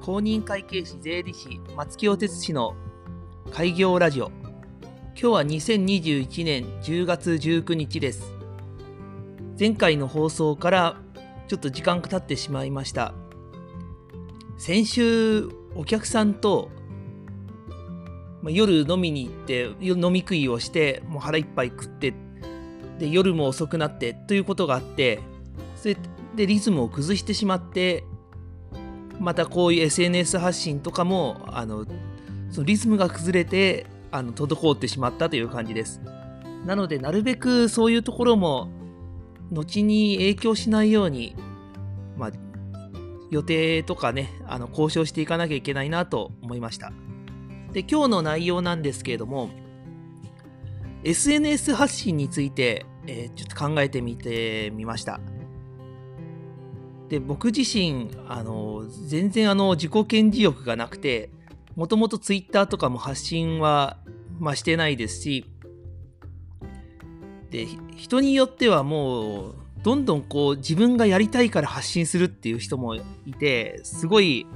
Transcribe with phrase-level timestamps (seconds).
[0.00, 2.74] 公認会計士税理士松木お哲氏の
[3.52, 4.30] 開業ラジオ。
[5.08, 8.32] 今日は2021年10月19日です。
[9.58, 10.96] 前回の放送から
[11.48, 13.12] ちょっと時間が経ってしまいました。
[14.56, 16.70] 先週お客さんと
[18.42, 22.14] 夜飲みに行って飲み食いをしてもう腹いっぱい食って
[22.98, 25.20] で夜も遅くなってということがあって
[25.76, 25.96] それ
[26.34, 28.04] でリズムを崩してしまって
[29.20, 31.84] またこういう SNS 発信とかもあの
[32.50, 36.00] そのリズムが崩れてあの滞ってしまったという感じです。
[36.64, 38.68] なのでなるべくそういうところも
[39.50, 41.36] 後に影響しないように、
[42.16, 42.30] まあ、
[43.30, 46.92] 予定とかねあの交渉していかなきゃいけないなと思いました。
[47.72, 49.50] で今日の内容なんですけれども
[51.04, 55.20] SNS 発信について、えー、ちょっと考えてみてみました。
[57.10, 61.28] で僕自身あの全然あの自己顕示欲がなくて
[61.74, 63.98] もともと Twitter とかも発信は、
[64.38, 65.44] まあ、してないですし
[67.50, 73.02] で人によってはもうどんどんこう自分がやりたいから発信するっていう人もい
[73.38, 74.46] てすごい、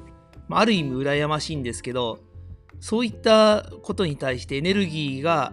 [0.51, 2.21] ある意味羨ましいんですけど
[2.79, 5.53] そういったことに対してエネルギーが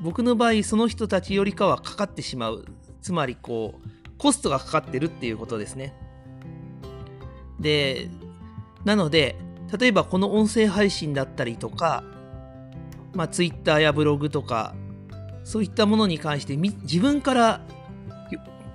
[0.00, 2.66] 僕の場合その人たちよりかはかかってしまう。
[3.00, 5.94] つまりこうコストがかかってるっていうことですね。
[7.60, 8.10] で、
[8.84, 9.36] なので、
[9.78, 12.04] 例えばこの音声配信だったりとか、
[13.14, 14.74] まあ、Twitter やブログとか、
[15.44, 17.62] そういったものに関して自分から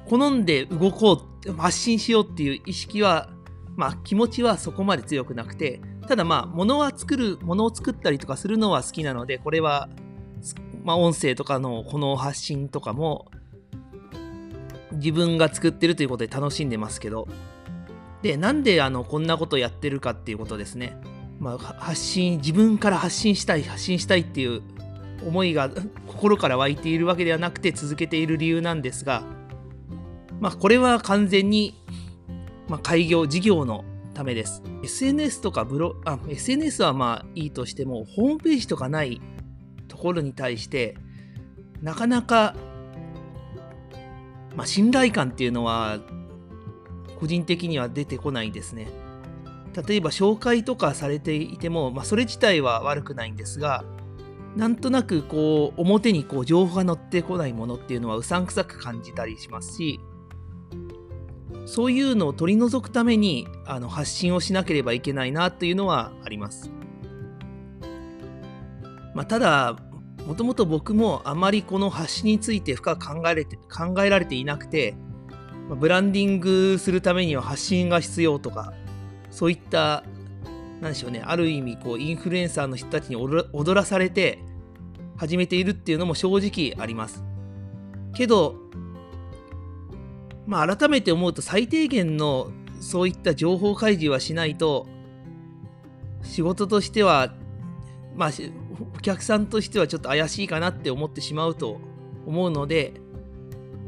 [0.10, 3.30] 好んで動こう、発信しようっていう意識は、
[3.76, 9.90] まあ気持ちはそこまで強くなくて、ただまあ物は作る、物を作ったりとかするのは好きなので、これは、
[10.84, 13.28] まあ音声とかのこの発信とかも、
[14.94, 17.28] 自分が作ってるということで楽しんでますけど、
[18.22, 20.98] で、なんであのこんなことやってるかっていうことですね。
[21.40, 24.62] まあ、発信、自分から発信したい、発信したいっていう
[25.28, 25.70] 思いが
[26.08, 29.24] 心から湧いているわけではなくて続けている理由なんですが、
[30.40, 31.76] まあ、これは完全に、
[32.68, 34.64] まあ、開業、事業のためです。
[34.84, 39.22] SNS とかブロ、あ、SNS はまあいいとしても、ホームページとかない
[39.88, 40.96] ところに対して、
[41.82, 42.56] なかなか
[44.56, 46.00] まあ、信頼感っていうのは
[47.20, 48.88] 個人的には出てこないですね。
[49.88, 53.84] 例えば紹介とかされていても、まあ、それ自体は悪くないんですが
[54.56, 60.00] なんとなくこう表にこう情報が載ってこないものっていうのはうさんくさく感じたりしますし
[61.66, 66.70] そういうのを取り除くためにあの発信をしなければいけないなというのはあります。
[69.14, 69.78] まあ、ただ
[70.26, 74.96] もともと僕もあまりこの発信について深く考えれて考えられていなくて、
[75.80, 78.74] ブランディングするためには発信が必要とか、
[79.32, 80.04] そういった、
[80.82, 84.40] なんでしょうね、ある意味こうインフルエンサーの人たちに踊らされて
[85.18, 87.24] 始めているっていうのも正直あります。
[88.14, 88.56] けど、
[90.46, 94.88] まあ改めて思うと最低限のそういった情報開示はしないと
[96.22, 97.34] 仕事としては
[98.16, 98.32] まあ
[98.96, 101.80] お客さんとしてはちょっと怪しいかなって思ってしまうと
[102.26, 102.94] 思うので、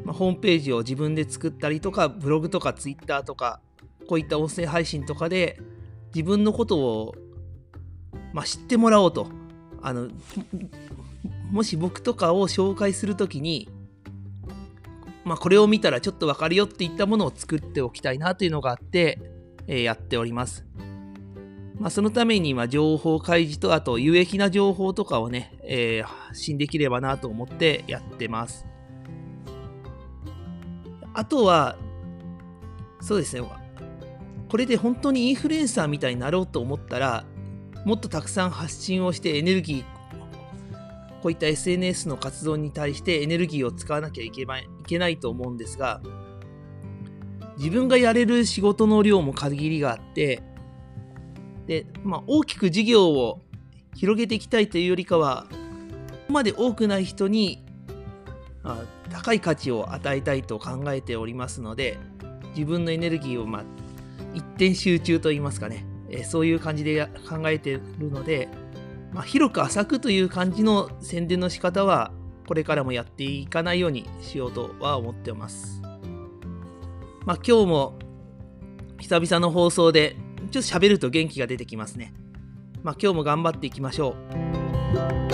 [0.03, 3.59] まあ、ホームページを自分で作ったりとかブログとかツイッターとか
[4.07, 5.59] こういった音声配信とかで
[6.13, 7.15] 自分のことを、
[8.33, 9.27] まあ、知ってもらおうと
[9.81, 10.09] あの
[11.51, 13.69] もし僕とかを紹介するときに、
[15.23, 19.19] まあ、これを見たらちょっとわかるよっていったものを作っておきたいなというのがあって、
[19.67, 20.65] えー、やっております。
[21.79, 28.65] まあ、そのためにま情報開示とあと有益な情報とかをね、えー、発信できればなと思ってやってます。
[31.13, 31.77] あとは、
[33.01, 33.47] そうですね、
[34.49, 37.25] これで本当にインフルエンサーみたいになろうと思ったら、
[37.85, 39.83] もっとたくさん発信をしてエネルギー、
[41.21, 46.01] こういった SNS の活動に対してエネルギーを使わなきゃいけないいけないと思うんですが、
[47.57, 50.43] 自分がやれる仕事の量も限りがあって、
[51.67, 53.41] で、まあ、大きく事業を
[53.95, 57.63] 広げていきたいというよりかは、ここまで多くない人に、
[58.63, 61.97] あ、高い価値を与えたいと考えておりますので、
[62.55, 63.63] 自分のエネルギーを、まあ、
[64.33, 68.49] 一点集中といいますかね、え、そういう感じで考えているので、
[69.13, 72.11] まあ、広く浅くという感じの宣伝の仕方は、
[72.47, 75.81] これからもやっていかないようにしようとは思っています。
[77.25, 77.97] まあ、今日も
[78.99, 80.15] 久々の放送で
[80.51, 82.13] ちょっと喋ると元気が出てきますね。
[82.83, 84.15] まあ、今日も頑張っていきましょ
[84.91, 85.24] う。